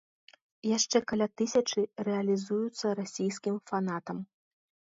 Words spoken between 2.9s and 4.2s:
расійскім фанатам.